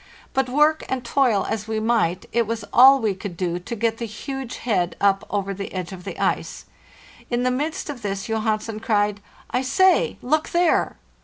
[0.33, 3.99] But work and toil as we might, it was all we could do to get
[3.99, 6.65] the huge head up over the edge of the ice.
[7.29, 10.97] In the midst of this Johansen cried, "I say, look there!"